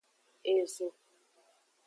[0.55, 0.87] Ezo.